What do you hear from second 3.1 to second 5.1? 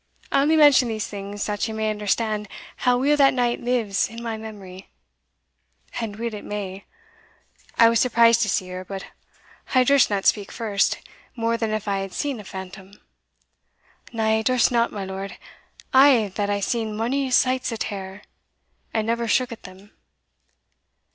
that night lives in my memory,